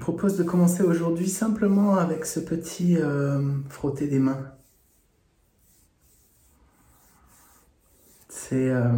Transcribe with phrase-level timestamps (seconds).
[0.00, 4.52] Propose de commencer aujourd'hui simplement avec ce petit euh, frotter des mains.
[8.28, 8.70] C'est.
[8.70, 8.92] euh,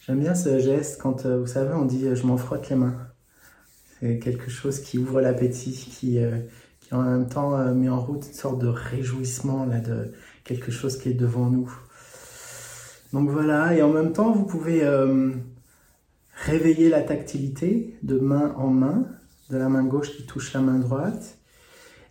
[0.00, 2.96] J'aime bien ce geste quand, euh, vous savez, on dit je m'en frotte les mains.
[4.00, 6.18] C'est quelque chose qui ouvre l'appétit, qui,
[6.80, 10.12] qui en même temps met en route une sorte de réjouissement là, de
[10.44, 11.72] quelque chose qui est devant nous.
[13.12, 14.82] Donc voilà, et en même temps, vous pouvez
[16.34, 19.06] réveiller la tactilité de main en main,
[19.50, 21.38] de la main gauche qui touche la main droite.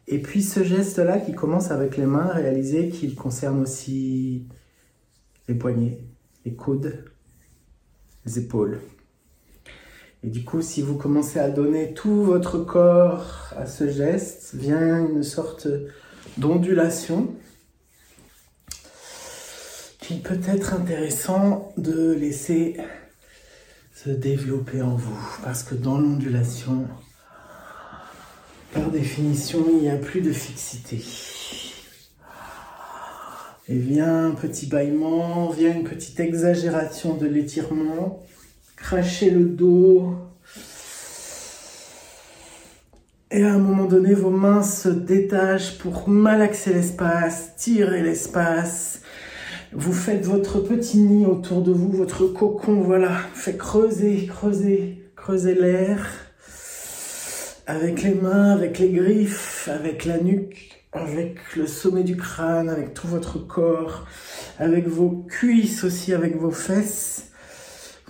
[0.08, 4.48] Et puis ce geste-là qui commence avec les mains, réalisez qu'il concerne aussi
[5.48, 6.00] les poignets,
[6.46, 7.06] les coudes,
[8.26, 8.80] les épaules.
[10.24, 15.06] Et du coup, si vous commencez à donner tout votre corps à ce geste, vient
[15.06, 15.68] une sorte
[16.38, 17.36] d'ondulation
[20.00, 22.78] qu'il peut être intéressant de laisser
[24.04, 25.40] se développer en vous.
[25.44, 26.88] Parce que dans l'ondulation,
[28.74, 31.02] par définition, il n'y a plus de fixité.
[33.70, 38.22] Et vient un petit bâillement, vient une petite exagération de l'étirement,
[38.76, 40.16] cracher le dos.
[43.32, 49.03] Et à un moment donné, vos mains se détachent pour malaxer l'espace, tirer l'espace.
[49.76, 53.10] Vous faites votre petit nid autour de vous, votre cocon, voilà.
[53.34, 56.06] Fait creuser, creuser, creuser l'air.
[57.66, 62.94] Avec les mains, avec les griffes, avec la nuque, avec le sommet du crâne, avec
[62.94, 64.06] tout votre corps,
[64.60, 67.32] avec vos cuisses aussi, avec vos fesses.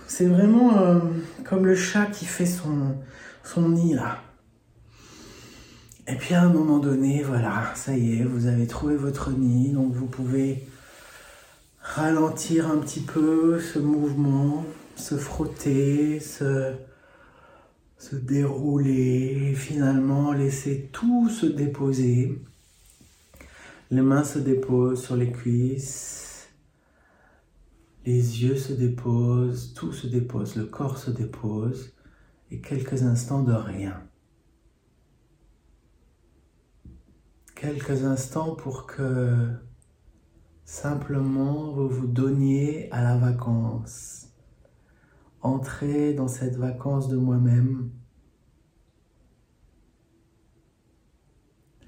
[0.06, 0.98] C'est vraiment euh,
[1.44, 2.96] comme le chat qui fait son,
[3.42, 4.18] son nid là.
[6.06, 9.70] Et puis à un moment donné, voilà, ça y est, vous avez trouvé votre nid,
[9.70, 10.66] donc vous pouvez
[11.84, 14.64] ralentir un petit peu ce mouvement,
[14.96, 16.74] se frotter, se,
[18.12, 22.42] dérouler, finalement laisser tout se déposer.
[23.90, 26.48] Les mains se déposent sur les cuisses,
[28.06, 31.92] les yeux se déposent, tout se dépose, le corps se dépose,
[32.50, 34.02] et quelques instants de rien.
[37.54, 39.48] Quelques instants pour que
[40.64, 44.28] simplement vous vous donniez à la vacance.
[45.40, 47.90] Entrez dans cette vacance de moi-même.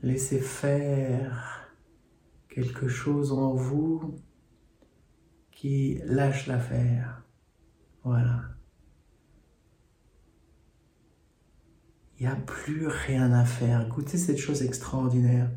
[0.03, 1.71] Laissez faire
[2.49, 4.15] quelque chose en vous
[5.51, 7.23] qui lâche l'affaire.
[8.05, 8.43] Voilà.
[12.19, 13.89] Il n'y a plus rien à faire.
[13.89, 15.51] Goûtez cette chose extraordinaire.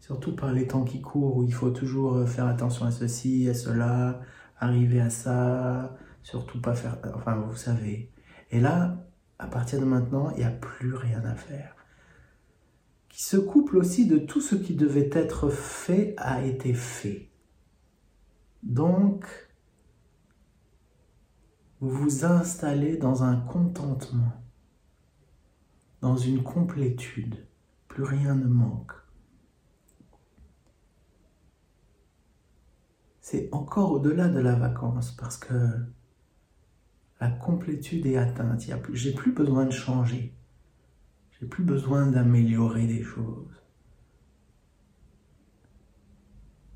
[0.00, 3.54] Surtout par les temps qui courent où il faut toujours faire attention à ceci, à
[3.54, 4.20] cela,
[4.58, 6.98] arriver à ça, surtout pas faire.
[7.14, 8.10] Enfin, vous savez.
[8.50, 9.06] Et là,
[9.38, 11.76] à partir de maintenant, il n'y a plus rien à faire.
[13.08, 17.30] Qui se couple aussi de tout ce qui devait être fait a été fait.
[18.62, 19.26] Donc,
[21.80, 24.32] vous vous installez dans un contentement,
[26.02, 27.46] dans une complétude.
[27.88, 28.92] Plus rien ne manque.
[33.30, 35.54] C'est encore au-delà de la vacance parce que
[37.20, 38.66] la complétude est atteinte.
[38.92, 40.34] J'ai plus besoin de changer.
[41.38, 43.62] J'ai plus besoin d'améliorer des choses.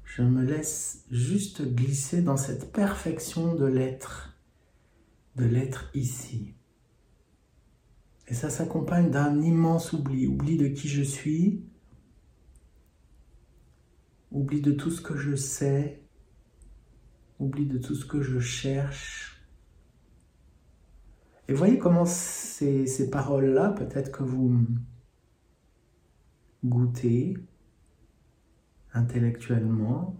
[0.04, 4.38] Je me laisse juste glisser dans cette perfection de l'être,
[5.34, 6.54] de l'être ici.
[8.28, 11.64] Et ça s'accompagne d'un immense oubli, oubli de qui je suis,
[14.31, 16.03] oubli de tout ce que je sais,
[17.38, 19.42] oubli de tout ce que je cherche.
[21.48, 24.66] Et voyez comment ces, ces paroles-là, peut-être que vous
[26.64, 27.36] goûtez
[28.94, 30.16] intellectuellement,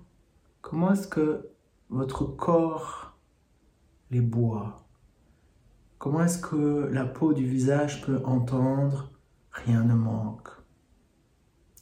[0.61, 1.49] comment est-ce que
[1.89, 3.17] votre corps
[4.11, 4.87] les boit?
[5.99, 9.11] Comment est-ce que la peau du visage peut entendre
[9.53, 10.49] Rien ne manque,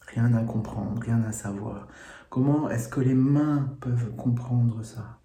[0.03, 1.89] rien à comprendre, rien à savoir?
[2.29, 5.22] Comment est-ce que les mains peuvent comprendre ça?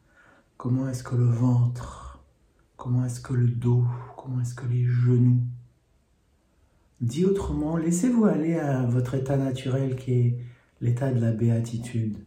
[0.58, 2.26] Comment est-ce que le ventre?
[2.78, 3.86] Comment est-ce que le dos?
[4.18, 5.44] Comment est-ce que les genoux?
[7.00, 10.40] Dit autrement, laissez-vous aller à votre état naturel qui est
[10.82, 12.26] l'état de la béatitude,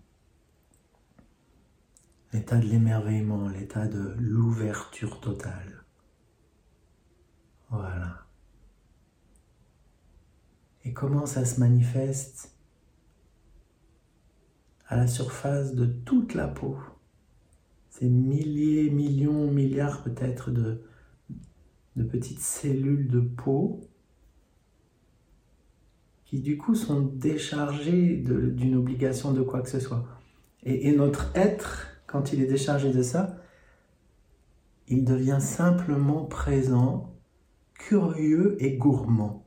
[2.32, 5.85] l'état de l'émerveillement, l'état de l'ouverture totale.
[7.69, 8.26] Voilà.
[10.85, 12.55] Et comment ça se manifeste?
[14.87, 16.79] À la surface de toute la peau.
[18.00, 20.82] Ces milliers, millions, milliards peut-être de
[22.08, 23.82] petites cellules de peau
[26.25, 30.06] qui du coup sont déchargées d'une obligation de quoi que ce soit.
[30.62, 33.37] et notre être, quand il est déchargé de ça,
[34.88, 37.14] il devient simplement présent,
[37.75, 39.47] curieux et gourmand.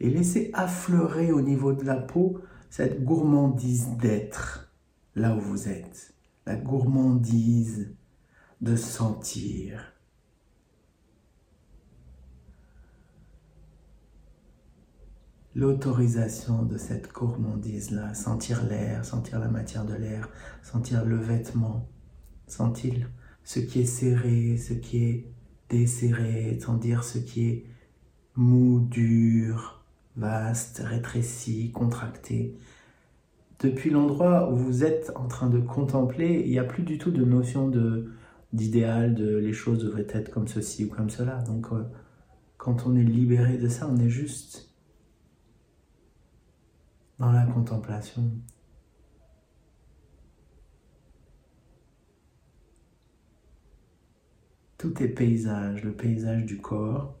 [0.00, 4.72] Et laissez affleurer au niveau de la peau cette gourmandise d'être
[5.14, 6.15] là où vous êtes,
[6.46, 7.94] la gourmandise
[8.60, 9.92] de sentir.
[15.54, 20.28] L'autorisation de cette gourmandise-là, sentir l'air, sentir la matière de l'air,
[20.62, 21.88] sentir le vêtement,
[22.46, 23.10] sentir
[23.42, 25.32] ce qui est serré, ce qui est
[25.68, 27.66] desserré, dire ce qui est
[28.34, 29.84] mou, dur,
[30.16, 32.56] vaste, rétréci, contracté.
[33.60, 37.10] Depuis l'endroit où vous êtes en train de contempler, il n'y a plus du tout
[37.10, 38.12] de notion de
[38.52, 41.42] d'idéal, de les choses devraient être comme ceci ou comme cela.
[41.42, 41.84] Donc euh,
[42.58, 44.74] quand on est libéré de ça, on est juste
[47.18, 48.30] dans la contemplation.
[54.78, 57.18] Tout est paysage, le paysage du corps,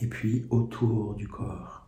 [0.00, 1.79] et puis autour du corps.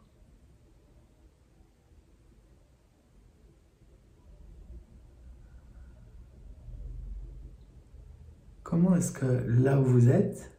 [8.72, 10.50] Comment est-ce que là où vous êtes,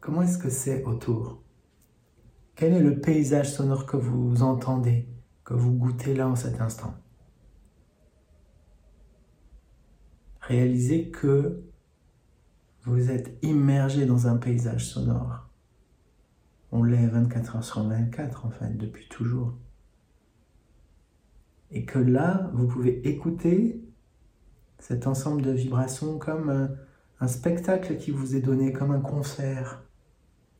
[0.00, 1.40] comment est-ce que c'est autour?
[2.56, 5.08] Quel est le paysage sonore que vous entendez,
[5.44, 6.94] que vous goûtez là en cet instant?
[10.40, 11.62] Réalisez que
[12.82, 15.48] vous êtes immergé dans un paysage sonore.
[16.72, 19.54] On l'est 24 heures sur 24 en fait, depuis toujours.
[21.70, 23.80] Et que là, vous pouvez écouter
[24.80, 26.76] cet ensemble de vibrations comme
[27.24, 29.82] un, spectacle qui vous est donné, comme un concert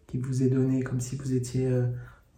[0.07, 1.87] qui vous est donné, comme si vous étiez euh,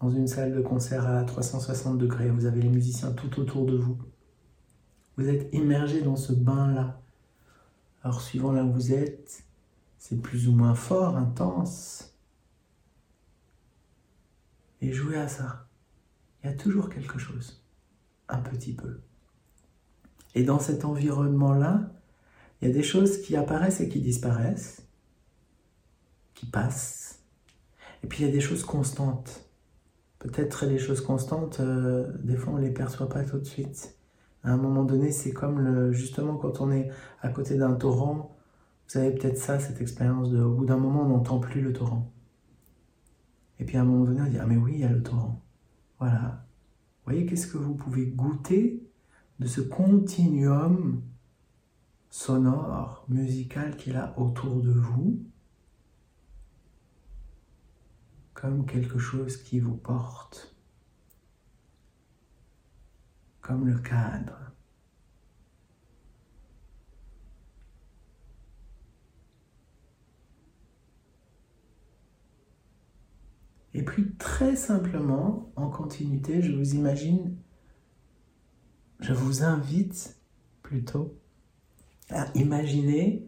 [0.01, 2.31] dans une salle de concert à 360 degrés.
[2.31, 3.99] Vous avez les musiciens tout autour de vous.
[5.17, 7.01] Vous êtes immergé dans ce bain-là.
[8.03, 9.45] Alors, suivant là où vous êtes,
[9.99, 12.15] c'est plus ou moins fort, intense.
[14.81, 15.67] Et jouez à ça.
[16.43, 17.65] Il y a toujours quelque chose,
[18.29, 19.01] un petit peu.
[20.35, 21.91] Et dans cet environnement-là,
[22.61, 24.87] il y a des choses qui apparaissent et qui disparaissent,
[26.35, 27.21] qui passent.
[28.03, 29.45] Et puis il y a des choses constantes.
[30.19, 33.97] Peut-être les choses constantes, euh, des fois on ne les perçoit pas tout de suite.
[34.43, 36.89] À un moment donné, c'est comme justement quand on est
[37.21, 38.37] à côté d'un torrent,
[38.89, 41.73] vous avez peut-être ça, cette expérience de, au bout d'un moment, on n'entend plus le
[41.73, 42.13] torrent.
[43.59, 45.03] Et puis à un moment donné, on dit, ah mais oui, il y a le
[45.03, 45.43] torrent.
[45.99, 46.45] Voilà.
[47.05, 48.89] Vous voyez, qu'est-ce que vous pouvez goûter
[49.41, 51.03] de ce continuum
[52.17, 55.23] sonore, musical qui est là autour de vous,
[58.33, 60.57] comme quelque chose qui vous porte,
[63.43, 64.51] comme le cadre.
[73.75, 77.37] Et puis très simplement, en continuité, je vous imagine,
[79.01, 80.19] je vous invite
[80.63, 81.21] plutôt
[82.11, 83.27] à imaginer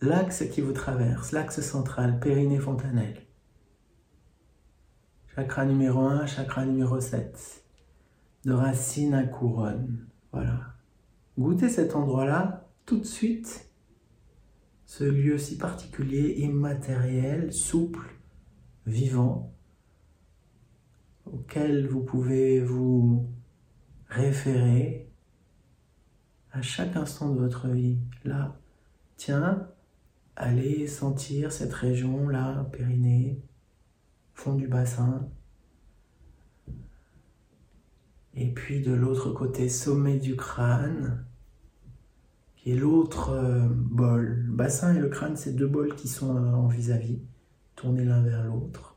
[0.00, 3.26] l'axe qui vous traverse, l'axe central, périnée-fontanelle.
[5.34, 7.64] Chakra numéro 1, chakra numéro 7,
[8.44, 10.06] de racine à couronne.
[10.32, 10.74] Voilà.
[11.38, 13.70] Goûtez cet endroit-là tout de suite,
[14.86, 18.18] ce lieu si particulier, immatériel, souple,
[18.86, 19.52] vivant
[21.26, 23.28] auquel vous pouvez vous
[24.08, 25.07] référer
[26.52, 27.98] à chaque instant de votre vie.
[28.24, 28.58] Là,
[29.16, 29.68] tiens,
[30.36, 33.42] allez sentir cette région-là, périnée,
[34.34, 35.28] fond du bassin.
[38.34, 41.26] Et puis de l'autre côté, sommet du crâne,
[42.56, 44.44] qui est l'autre euh, bol.
[44.46, 47.20] Le bassin et le crâne, c'est deux bols qui sont euh, en vis-à-vis.
[47.74, 48.96] tournez l'un vers l'autre.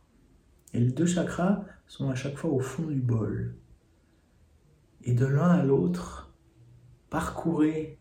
[0.74, 3.55] Et les deux chakras sont à chaque fois au fond du bol.
[5.03, 6.31] Et de l'un à l'autre,
[7.12, 8.00] parcourez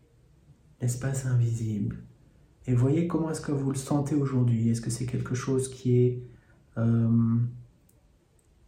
[0.81, 2.03] l'espace invisible.
[2.65, 4.69] Et voyez comment est-ce que vous le sentez aujourd'hui.
[4.69, 6.23] Est-ce que c'est quelque chose qui est
[6.79, 7.37] euh,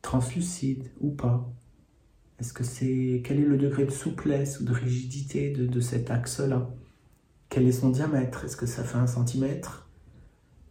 [0.04, 1.52] translucide ou pas?
[2.40, 6.12] Est-ce que c'est quel est le degré de souplesse ou de rigidité de, de cet
[6.12, 6.70] axe-là?
[7.50, 8.46] Quel est son diamètre?
[8.46, 9.90] Est-ce que ça fait un centimètre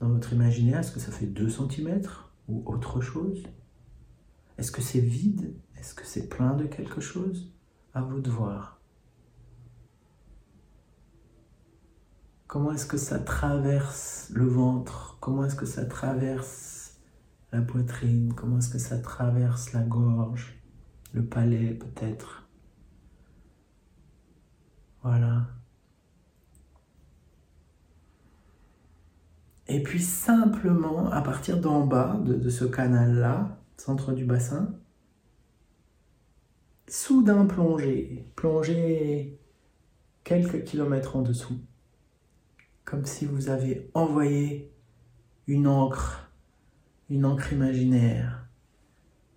[0.03, 2.03] dans votre imaginaire, est-ce que ça fait 2 cm
[2.49, 3.45] ou autre chose?
[4.59, 5.55] Est-ce que c'est vide?
[5.79, 7.53] Est-ce que c'est plein de quelque chose?
[7.95, 8.82] À vous de voir.
[12.53, 15.17] Comment est-ce que ça traverse le ventre?
[15.21, 17.01] Comment est-ce que ça traverse
[17.51, 18.35] la poitrine?
[18.35, 20.63] Comment est-ce que ça traverse la gorge?
[21.15, 22.47] Le palais peut-être?
[25.03, 25.47] Voilà.
[29.67, 34.75] Et puis simplement, à partir d'en bas de, ce canal-là, centre du bassin,
[36.87, 39.41] soudain plonger, plonger
[40.23, 41.59] quelques kilomètres en dessous
[42.93, 44.71] comme si vous avez envoyé
[45.47, 46.31] une encre,
[47.09, 48.47] une encre imaginaire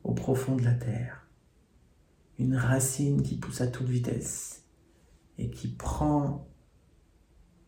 [0.04, 1.26] au profond de la terre.
[2.38, 4.66] Une racine qui pousse à toute vitesse
[5.38, 6.50] et qui prend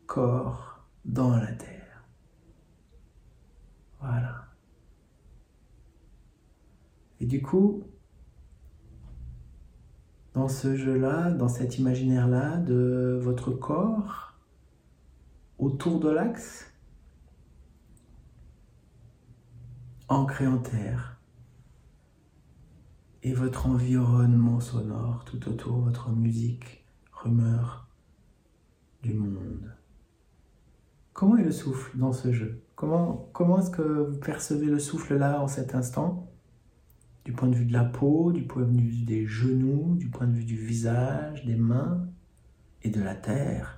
[0.08, 2.04] corps dans la terre.
[4.02, 4.44] Voilà.
[7.22, 7.86] Et du coup,
[10.34, 14.37] dans ce jeu-là, dans cet imaginaire-là de votre corps,
[15.58, 16.72] autour de l'axe,
[20.08, 21.20] ancré en terre,
[23.24, 27.90] et votre environnement sonore tout autour, votre musique, rumeur
[29.02, 29.74] du monde.
[31.14, 32.64] Comment est le souffle dans ce jeu?
[32.76, 36.32] Comment, comment est-ce que vous percevez le souffle là en cet instant?
[37.26, 40.28] Du point de vue de la peau, du point de vue des genoux, du point
[40.28, 42.08] de vue du visage, des mains
[42.84, 43.77] et de la terre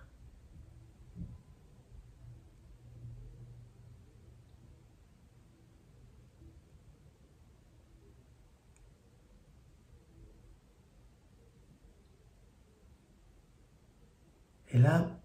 [14.72, 15.20] Et là,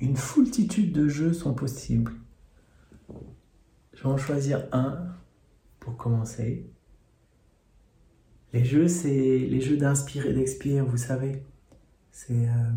[0.00, 2.12] une foultitude de jeux sont possibles.
[3.94, 5.08] Je vais en choisir un
[5.78, 6.70] pour commencer.
[8.52, 11.44] Les jeux, c'est les jeux d'inspire et d'expire, vous savez.
[12.10, 12.48] C'est.
[12.48, 12.72] Euh,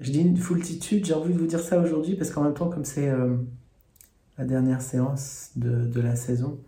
[0.00, 2.70] je dis une foultitude, j'ai envie de vous dire ça aujourd'hui parce qu'en même temps,
[2.70, 3.36] comme c'est euh,
[4.38, 6.58] la dernière séance de, de la saison,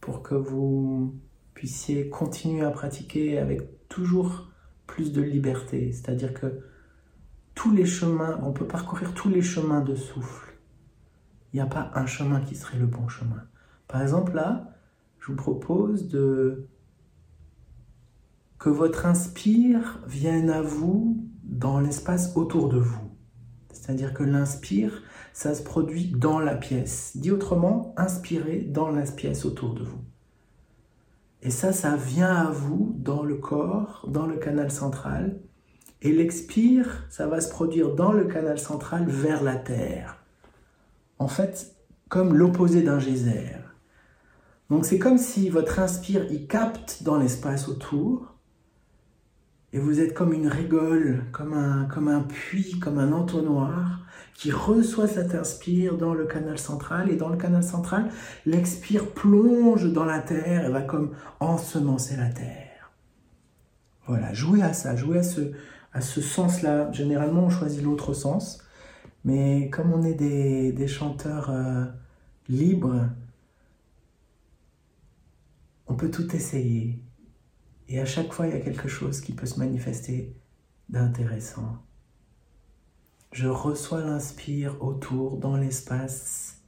[0.00, 1.14] pour que vous
[1.54, 4.51] puissiez continuer à pratiquer avec toujours
[4.92, 5.90] plus de liberté.
[5.90, 6.60] C'est-à-dire que
[7.54, 10.52] tous les chemins, on peut parcourir tous les chemins de souffle.
[11.52, 13.42] Il n'y a pas un chemin qui serait le bon chemin.
[13.88, 14.74] Par exemple, là,
[15.18, 16.68] je vous propose de
[18.58, 23.10] que votre inspire vienne à vous dans l'espace autour de vous.
[23.72, 27.16] C'est-à-dire que l'inspire, ça se produit dans la pièce.
[27.16, 30.04] Dit autrement, inspirez dans la pièce autour de vous.
[31.42, 35.40] Et ça, ça vient à vous dans le corps, dans le canal central.
[36.00, 40.16] Et l'expire, ça va se produire dans le canal central vers la terre.
[41.18, 41.74] En fait,
[42.08, 43.56] comme l'opposé d'un geyser.
[44.70, 48.34] Donc c'est comme si votre inspire y capte dans l'espace autour.
[49.72, 54.01] Et vous êtes comme une rigole, comme un, comme un puits, comme un entonnoir
[54.34, 58.10] qui reçoit cet inspire dans le canal central et dans le canal central,
[58.46, 62.90] l'expire plonge dans la terre et va comme ensemencer la terre.
[64.06, 65.52] Voilà, jouez à ça, jouez à ce,
[65.92, 66.90] à ce sens-là.
[66.92, 68.58] Généralement, on choisit l'autre sens,
[69.24, 71.84] mais comme on est des, chanteurs euh,
[72.48, 73.08] libres,
[75.86, 76.98] on peut tout essayer.
[77.88, 80.34] Et à chaque fois, il y a quelque chose qui peut se manifester
[80.88, 81.78] d'intéressant.
[83.32, 86.60] Je reçois l'inspire autour, dans l'espace.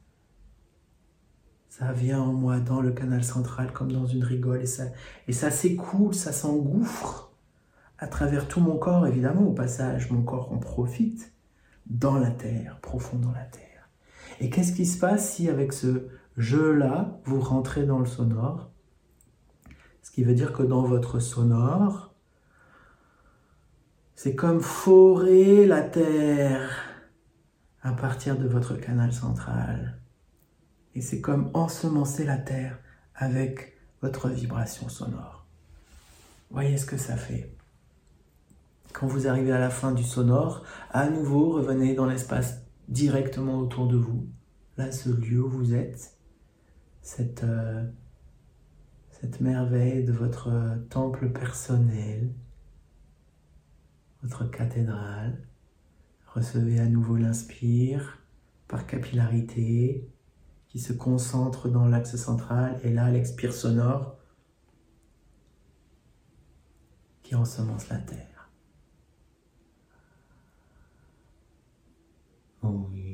[1.69, 4.85] Ça vient en moi dans le canal central comme dans une rigole et ça,
[5.27, 7.31] et ça s'écoule, ça s'engouffre
[7.99, 11.33] à travers tout mon corps, évidemment, au passage, mon corps en profite
[11.85, 13.89] dans la terre, profond dans la terre.
[14.39, 18.71] Et qu'est-ce qui se passe si avec ce jeu-là, vous rentrez dans le sonore?
[20.01, 22.14] Ce qui veut dire que dans votre sonore,
[24.15, 26.71] c'est comme forer la terre
[27.81, 29.99] à partir de votre canal central.
[30.95, 32.79] Et c'est comme ensemencer la terre
[33.13, 35.45] avec votre vibration sonore.
[36.49, 37.53] Voyez ce que ça fait.
[38.93, 43.87] Quand vous arrivez à la fin du sonore, à nouveau revenez dans l'espace directement autour
[43.87, 44.29] de vous.
[44.77, 46.17] Là, ce lieu où vous êtes,
[47.01, 47.83] cette, euh,
[49.11, 50.49] cette merveille de votre
[50.89, 52.33] temple personnel,
[54.25, 55.37] votre cathédrale.
[56.33, 58.19] Recevez à nouveau l'inspire
[58.67, 60.09] par capillarité
[60.67, 64.17] qui se concentre dans l'axe central et là l'expire sonore
[67.23, 68.49] qui ensemence la terre.
[72.63, 73.04] Ooh.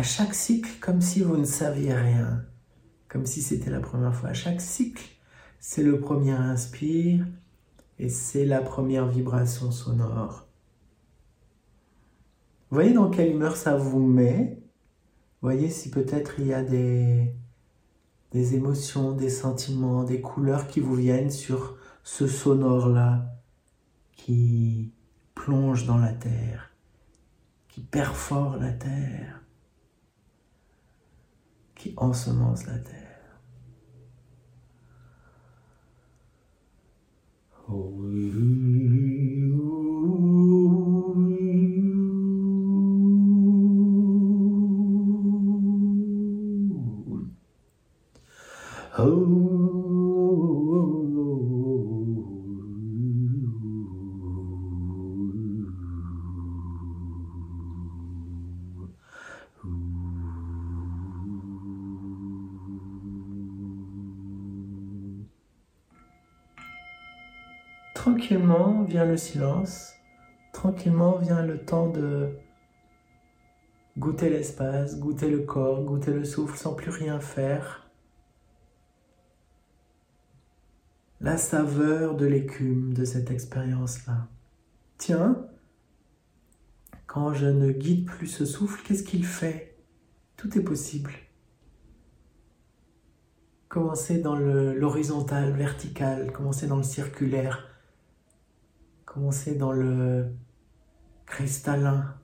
[0.00, 2.42] À chaque cycle comme si vous ne saviez rien,
[3.06, 4.30] comme si c'était la première fois.
[4.30, 5.04] À chaque cycle,
[5.58, 7.26] c'est le premier inspire
[7.98, 10.48] et c'est la première vibration sonore.
[12.70, 14.62] Voyez dans quelle humeur ça vous met?
[15.42, 17.34] Voyez si peut-être il y a des,
[18.32, 23.34] des émotions, des sentiments, des couleurs qui vous viennent sur ce sonore-là
[24.16, 24.94] qui
[25.34, 26.70] plonge dans la terre,
[27.68, 29.39] qui perfore la terre,
[31.80, 33.40] qui ensemence la terre.
[37.50, 38.09] Tranquillement
[68.90, 69.94] vient le silence,
[70.52, 72.36] tranquillement vient le temps de
[73.96, 77.88] goûter l'espace, goûter le corps, goûter le souffle sans plus rien faire.
[81.20, 84.26] La saveur de l'écume de cette expérience-là.
[84.98, 85.46] Tiens,
[87.06, 89.78] quand je ne guide plus ce souffle, qu'est-ce qu'il fait?
[90.36, 91.12] Tout est possible.
[93.68, 97.69] Commencez dans l'horizontal, vertical, commencez dans le circulaire,
[99.12, 100.26] Commencez dans le
[101.26, 102.14] cristallin.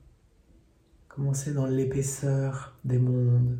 [1.09, 3.59] Commencez dans l'épaisseur des mondes.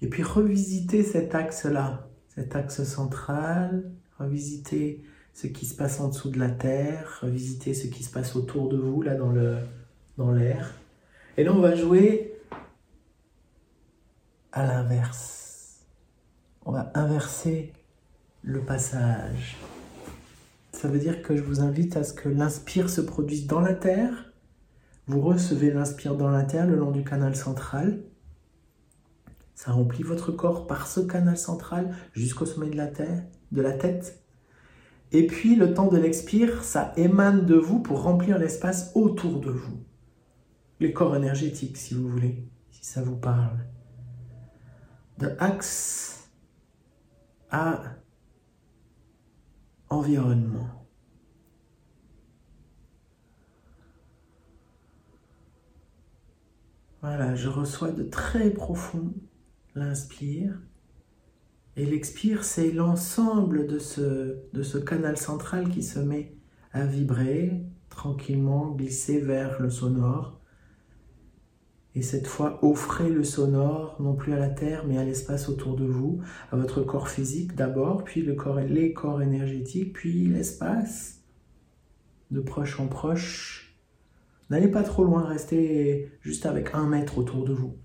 [0.00, 6.30] Et puis revisitez cet axe-là, cet axe central, revisitez ce qui se passe en dessous
[6.30, 9.70] de la Terre, revisitez ce qui se passe autour de vous, là dans l'air.
[10.18, 10.36] Dans
[11.36, 12.36] Et là, on va jouer
[14.50, 15.86] à l'inverse.
[16.66, 17.72] On va inverser
[18.42, 19.56] le passage.
[20.72, 23.74] Ça veut dire que je vous invite à ce que l'inspire se produise dans la
[23.74, 24.32] terre.
[25.06, 28.02] Vous recevez l'inspire dans la terre le long du canal central.
[29.54, 33.72] Ça remplit votre corps par ce canal central jusqu'au sommet de la, terre, de la
[33.72, 34.22] tête.
[35.12, 39.50] Et puis le temps de l'expire, ça émane de vous pour remplir l'espace autour de
[39.50, 39.84] vous.
[40.78, 43.66] Les corps énergétiques, si vous voulez, si ça vous parle.
[45.18, 46.30] De axe
[47.50, 47.82] à
[49.90, 50.86] environnement.
[57.02, 59.12] Voilà, je reçois de très profond
[59.74, 60.60] l'inspire.
[61.76, 66.36] Et l'expire, c'est l'ensemble de ce, de ce canal central qui se met
[66.72, 70.39] à vibrer tranquillement, glisser vers le sonore.
[71.96, 75.74] Et cette fois, offrez le sonore non plus à la terre, mais à l'espace autour
[75.74, 76.20] de vous,
[76.52, 81.22] à votre corps physique d'abord, puis le corps, les corps énergétiques, puis l'espace,
[82.30, 83.76] de proche en proche.
[84.50, 87.76] N'allez pas trop loin, restez juste avec un mètre autour de vous,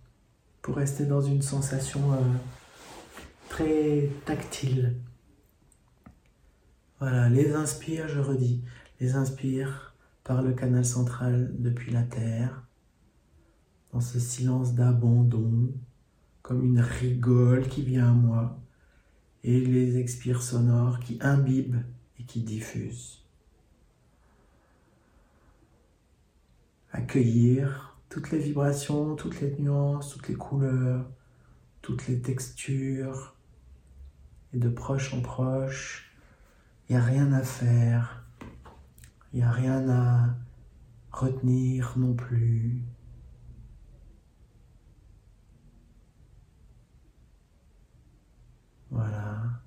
[0.61, 2.17] pour rester dans une sensation euh,
[3.49, 4.97] très tactile.
[6.99, 8.63] Voilà, les inspires, je redis,
[8.99, 12.64] les inspires par le canal central depuis la terre
[13.95, 15.71] dans ce silence d'abandon,
[16.41, 18.59] comme une rigole qui vient à moi,
[19.45, 21.81] et les expires sonores qui imbibent
[22.19, 23.23] et qui diffusent.
[26.91, 31.09] Accueillir toutes les vibrations, toutes les nuances, toutes les couleurs,
[31.81, 33.37] toutes les textures,
[34.53, 36.11] et de proche en proche,
[36.89, 38.25] il n'y a rien à faire,
[39.31, 40.35] il n'y a rien à
[41.13, 42.83] retenir non plus.
[48.95, 49.59] Voilà.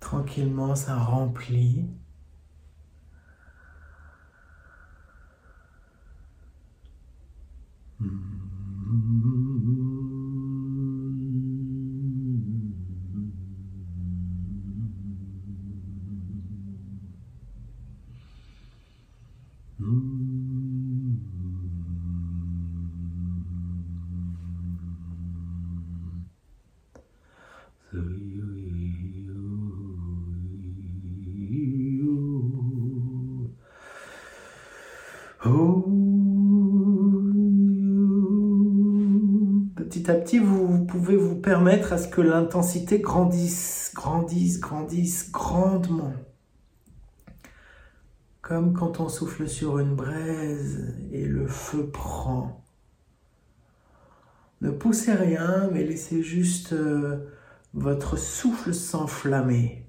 [0.00, 1.86] Tranquillement, ça remplit.
[7.98, 8.08] Petit
[40.88, 46.14] pouvez vous permettre à ce que l'intensité grandisse, grandisse, grandisse grandement.
[48.40, 52.64] comme quand on souffle sur une braise et le feu prend.
[54.62, 57.28] Ne poussez rien, mais laissez juste euh,
[57.74, 59.84] votre souffle s'enflammer.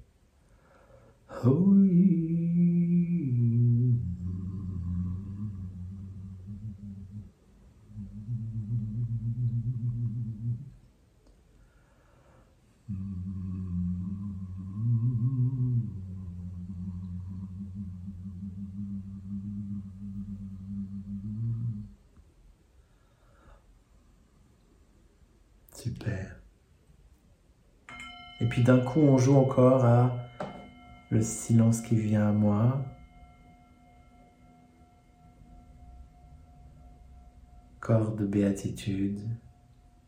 [25.80, 26.36] Super.
[28.39, 30.12] Et puis d'un coup, on joue encore à
[31.10, 32.84] le silence qui vient à moi.
[37.78, 39.20] Corps de béatitude,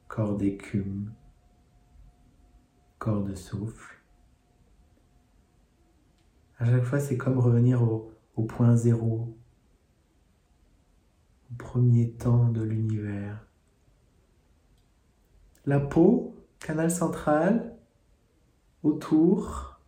[0.09, 1.12] corps d'écume,
[2.98, 4.02] corps de souffle.
[6.59, 9.37] À chaque fois, c'est comme revenir au, au point zéro,
[11.50, 13.46] au premier temps de l'univers.
[15.64, 17.71] La peau, canal central,
[18.83, 19.81] autour.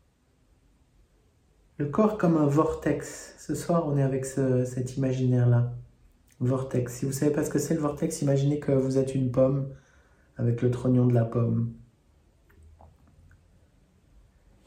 [1.78, 3.34] Le corps comme un vortex.
[3.38, 5.72] Ce soir, on est avec cet imaginaire-là.
[6.40, 6.98] Vortex.
[6.98, 9.68] Si vous savez pas ce que c'est le vortex, imaginez que vous êtes une pomme
[10.36, 11.72] avec le trognon de la pomme.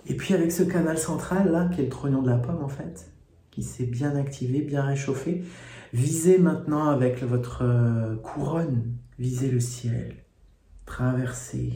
[0.07, 2.69] Et puis avec ce canal central là, qui est le trognon de la pomme en
[2.69, 3.11] fait,
[3.51, 5.43] qui s'est bien activé, bien réchauffé,
[5.93, 10.15] visez maintenant avec votre euh, couronne, visez le ciel,
[10.85, 11.73] traversez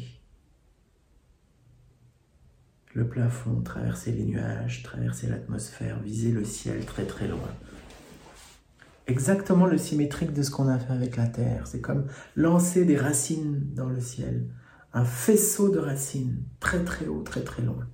[2.93, 7.49] le plafond, traverser les nuages, traverser l'atmosphère, viser le ciel très très loin.
[9.07, 11.67] Exactement le symétrique de ce qu'on a fait avec la Terre.
[11.67, 14.47] C'est comme lancer des racines dans le ciel.
[14.93, 17.87] Un faisceau de racines, très très haut, très très loin.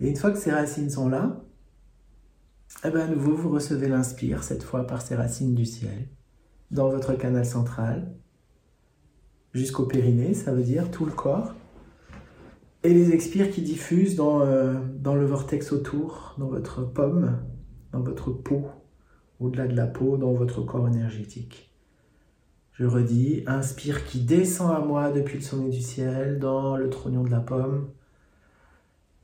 [0.00, 1.44] Et une fois que ces racines sont là,
[2.84, 6.08] eh ben à nouveau, vous recevez l'inspire, cette fois par ces racines du ciel,
[6.70, 8.14] dans votre canal central,
[9.52, 11.54] jusqu'au périnée, ça veut dire tout le corps
[12.84, 17.38] et les expires qui diffusent dans, euh, dans le vortex autour, dans votre pomme,
[17.92, 18.68] dans votre peau,
[19.40, 21.74] au-delà de la peau, dans votre corps énergétique.
[22.72, 27.24] Je redis, inspire qui descend à moi depuis le sommet du ciel, dans le trognon
[27.24, 27.88] de la pomme,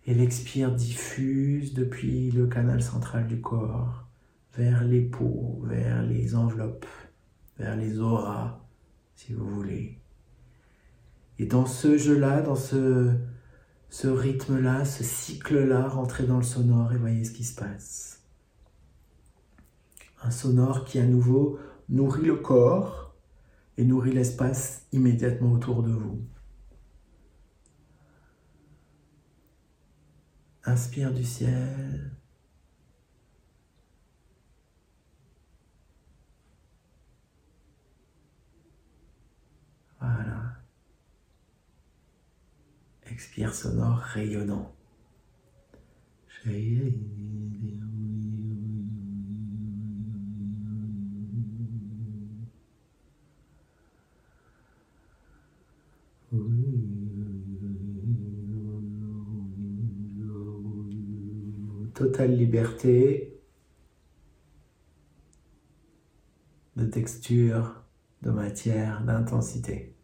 [0.07, 4.09] et l'expire diffuse depuis le canal central du corps,
[4.57, 6.87] vers les peaux, vers les enveloppes,
[7.59, 8.61] vers les auras,
[9.15, 10.01] si vous voulez.
[11.39, 13.13] Et dans ce jeu-là, dans ce,
[13.95, 18.25] ce rythme-là, ce cycle-là, rentrer dans le sonore et voyez ce qui se passe.
[20.21, 23.15] Un sonore qui à nouveau nourrit le corps
[23.77, 26.21] et nourrit l'espace immédiatement autour de vous.
[30.65, 32.11] Inspire du ciel.
[40.01, 40.54] Voilà
[43.53, 44.75] sonore rayonnant.
[61.95, 63.41] Totale liberté
[66.77, 67.85] de texture,
[68.23, 69.95] de matière, d'intensité.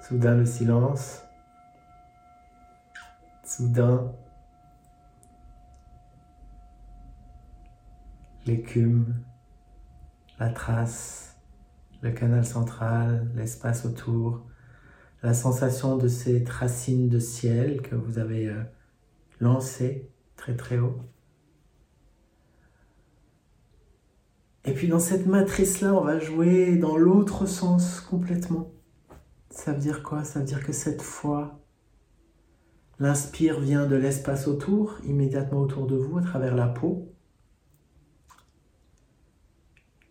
[0.00, 1.22] Soudain le silence.
[3.44, 4.12] Soudain
[8.46, 9.14] l'écume,
[10.38, 11.36] la trace,
[12.02, 14.44] le canal central, l'espace autour,
[15.22, 18.62] la sensation de ces racines de ciel que vous avez euh,
[19.40, 21.00] lancées très très haut.
[24.66, 28.73] Et puis dans cette matrice-là, on va jouer dans l'autre sens complètement.
[29.54, 30.24] Ça veut dire quoi?
[30.24, 31.60] Ça veut dire que cette fois,
[32.98, 37.14] l'inspire vient de l'espace autour, immédiatement autour de vous, à travers la peau.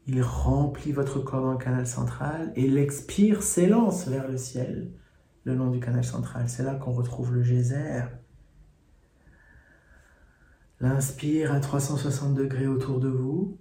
[0.08, 4.94] Il remplit votre corps dans le canal central et l'expire s'élance vers le ciel,
[5.44, 6.48] le long du canal central.
[6.48, 8.02] C'est là qu'on retrouve le geyser.
[10.80, 13.60] L'inspire à 360 degrés autour de vous.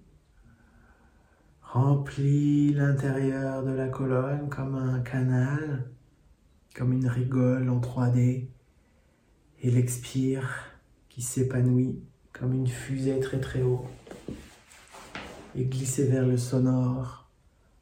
[1.73, 5.91] Remplit l'intérieur de la colonne comme un canal,
[6.77, 8.51] comme une rigole en 3D.
[9.63, 10.51] Et l'expire
[11.09, 11.99] qui s'épanouit
[12.35, 13.87] comme une fusée très très haut.
[15.55, 17.31] Et glisser vers le sonore.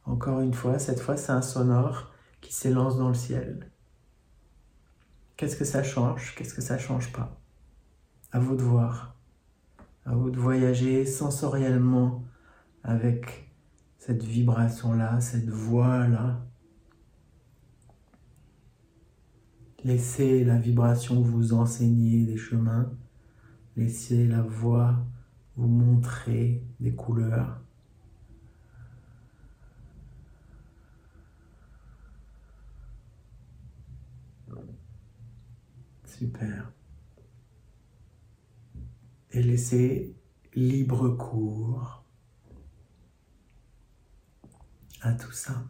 [0.05, 3.69] Encore une fois, cette fois c'est un sonore qui s'élance dans le ciel.
[5.35, 6.33] Qu'est-ce que ça change?
[6.35, 7.41] Qu'est-ce que ça change pas?
[8.31, 9.17] À vous de voir.
[10.05, 12.23] À vous de voyager sensoriellement
[12.85, 13.50] avec
[14.01, 16.43] cette vibration-là, cette voix-là.
[19.83, 22.91] Laissez la vibration vous enseigner des chemins.
[23.77, 25.05] Laissez la voix
[25.55, 27.61] vous montrer des couleurs.
[36.05, 36.71] Super.
[39.29, 40.15] Et laissez
[40.55, 42.00] libre cours
[45.01, 45.63] à tout ça.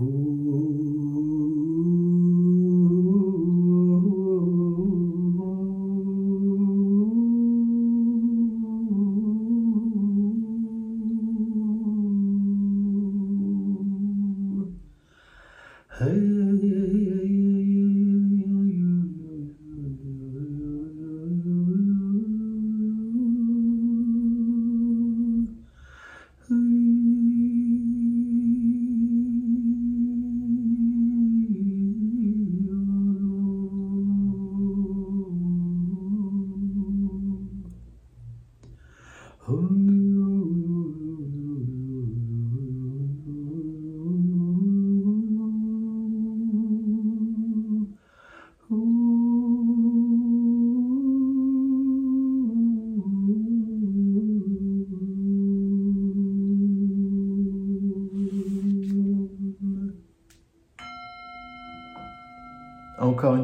[0.00, 0.67] Encore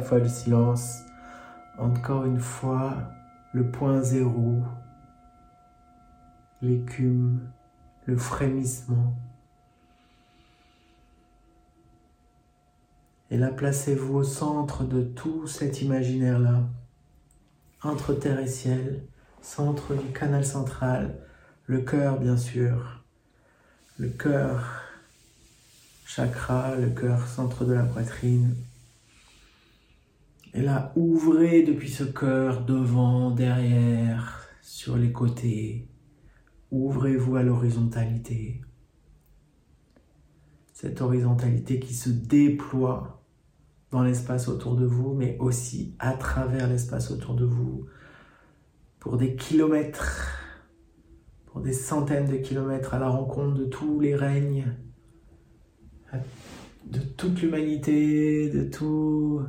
[0.04, 1.00] fois le silence.
[1.78, 2.96] Encore une fois
[3.52, 4.62] le point zéro.
[6.62, 7.40] L'écume,
[8.06, 9.14] le frémissement.
[13.30, 16.62] Et là, placez-vous au centre de tout cet imaginaire-là,
[17.82, 19.02] entre terre et ciel,
[19.42, 21.18] centre du canal central,
[21.66, 23.02] le cœur bien sûr,
[23.98, 24.82] le cœur,
[26.06, 28.54] chakra, le cœur, centre de la poitrine,
[30.54, 35.88] et là, ouvrez depuis ce cœur devant, derrière, sur les côtés.
[36.70, 38.60] Ouvrez-vous à l'horizontalité.
[40.72, 43.24] Cette horizontalité qui se déploie
[43.90, 47.86] dans l'espace autour de vous, mais aussi à travers l'espace autour de vous,
[49.00, 50.38] pour des kilomètres,
[51.46, 54.72] pour des centaines de kilomètres à la rencontre de tous les règnes,
[56.86, 59.42] de toute l'humanité, de tout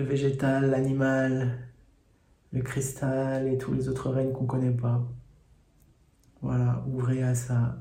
[0.00, 1.58] le végétal, l'animal,
[2.52, 5.06] le cristal et tous les autres règnes qu'on ne connaît pas.
[6.40, 7.78] Voilà, ouvrez à ça.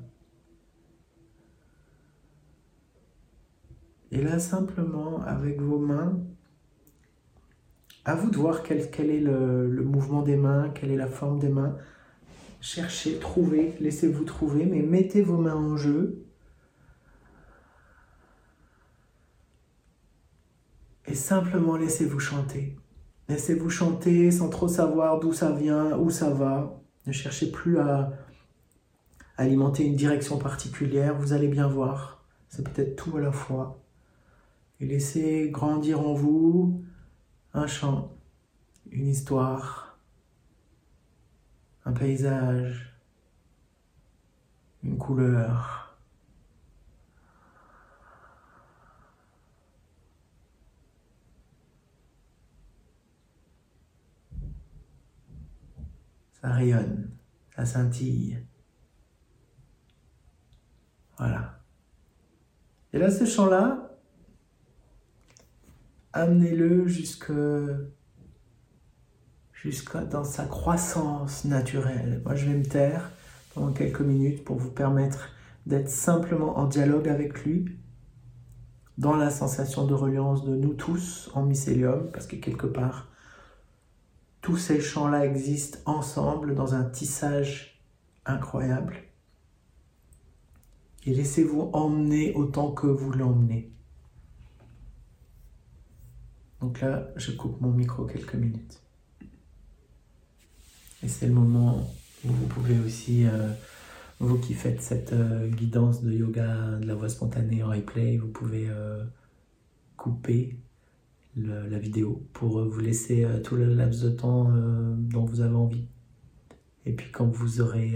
[4.12, 6.20] Et là, simplement, avec vos mains,
[8.04, 11.40] à vous de voir quel, est le, le, mouvement des mains, quelle est la forme
[11.40, 11.78] des mains.
[12.60, 16.26] Cherchez, trouvez, laissez-vous trouver, mais mettez vos mains en jeu
[21.10, 22.78] et simplement laissez-vous chanter.
[23.28, 26.80] Laissez-vous chanter sans trop savoir d'où ça vient, où ça va.
[27.08, 28.12] Ne cherchez plus à
[29.38, 32.24] alimenter une direction particulière, vous allez bien voir.
[32.50, 33.82] C'est peut-être tout à la fois.
[34.80, 36.84] Et laissez grandir en vous
[37.54, 38.16] un chant,
[38.92, 39.98] une histoire,
[41.86, 42.96] un paysage,
[44.84, 45.89] une couleur.
[56.42, 57.10] Ça rayonne,
[57.56, 58.40] ça scintille.
[61.18, 61.60] Voilà.
[62.94, 63.98] Et là, ce chant-là,
[66.14, 67.32] amenez-le jusque,
[70.10, 72.22] dans sa croissance naturelle.
[72.24, 73.12] Moi, je vais me taire
[73.54, 75.30] pendant quelques minutes pour vous permettre
[75.66, 77.78] d'être simplement en dialogue avec lui,
[78.98, 83.09] dans la sensation de reliance de nous tous en mycélium, parce que quelque part,
[84.50, 87.80] tous ces champs-là existent ensemble dans un tissage
[88.26, 88.98] incroyable.
[91.06, 93.72] Et laissez-vous emmener autant que vous l'emmenez.
[96.62, 98.82] Donc là, je coupe mon micro quelques minutes.
[101.04, 101.88] Et c'est le moment
[102.26, 103.52] où vous pouvez aussi, euh,
[104.20, 108.30] vous qui faites cette euh, guidance de yoga de la voix spontanée en replay, vous
[108.30, 109.06] pouvez euh,
[109.96, 110.58] couper
[111.36, 114.52] la vidéo pour vous laisser tout le laps de temps
[114.98, 115.88] dont vous avez envie.
[116.86, 117.94] Et puis quand vous aurez,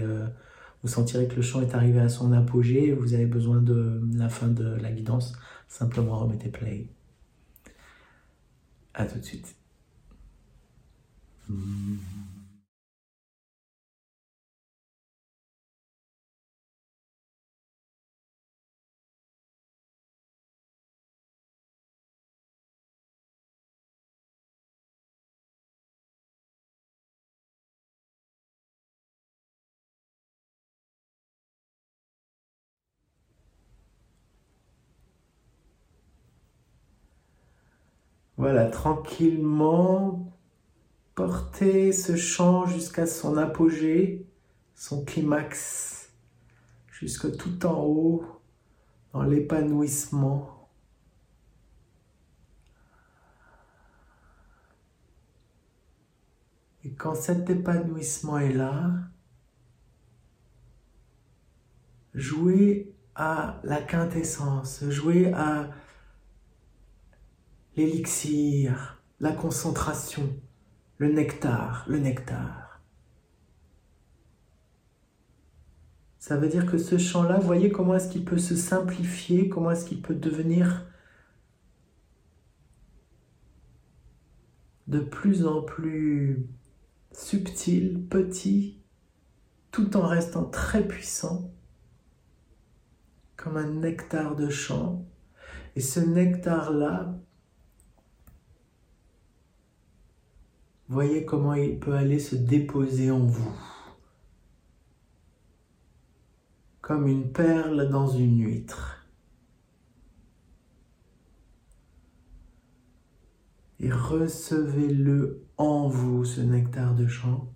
[0.82, 4.30] vous sentirez que le chant est arrivé à son apogée, vous avez besoin de la
[4.30, 5.34] fin de la guidance,
[5.68, 6.88] simplement remettez play.
[8.94, 9.56] À tout de suite.
[38.44, 40.30] Voilà, tranquillement,
[41.16, 44.28] porter ce chant jusqu'à son apogée,
[44.76, 46.12] son climax,
[46.92, 48.26] jusque tout en haut,
[49.14, 50.70] dans l'épanouissement.
[56.84, 58.92] Et quand cet épanouissement est là,
[62.14, 65.70] jouez à la quintessence, jouez à
[67.76, 70.30] l'élixir, la concentration,
[70.98, 72.82] le nectar, le nectar.
[76.20, 79.86] Ça veut dire que ce champ-là, voyez comment est-ce qu'il peut se simplifier, comment est-ce
[79.86, 80.86] qu'il peut devenir
[84.88, 86.48] de plus en plus
[87.12, 88.82] subtil, petit,
[89.72, 91.52] tout en restant très puissant,
[93.36, 95.06] comme un nectar de champ.
[95.76, 97.20] Et ce nectar-là
[100.94, 103.52] Voyez comment il peut aller se déposer en vous.
[106.82, 109.04] Comme une perle dans une huître.
[113.80, 117.52] Et recevez-le en vous, ce nectar de chant.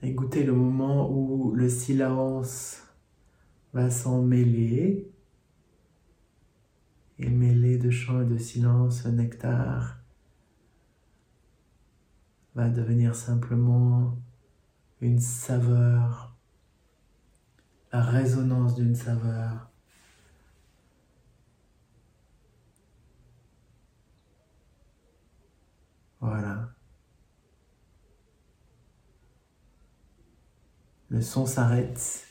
[0.00, 2.82] Et goûtez le moment où le silence
[3.74, 5.12] va s'en mêler
[7.18, 9.98] et mêlé de chant et de silence, ce nectar
[12.54, 14.16] va devenir simplement
[15.00, 16.34] une saveur,
[17.92, 19.70] la résonance d'une saveur.
[26.20, 26.70] Voilà.
[31.08, 32.26] Le son s'arrête,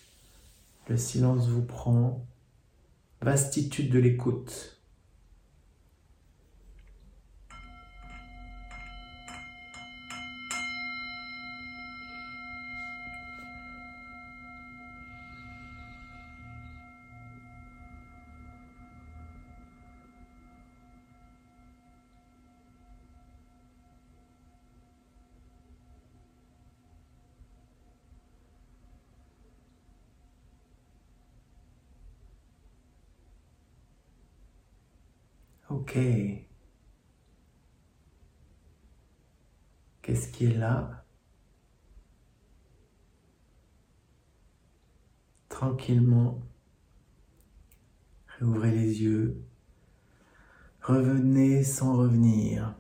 [0.90, 2.28] le silence vous prend,
[3.22, 4.75] vastitude de l'écoute.
[40.02, 41.06] Qu'est-ce qui est là?
[45.48, 46.42] Tranquillement,
[48.28, 49.42] réouvrez les yeux.
[50.82, 52.76] Revenez sans revenir.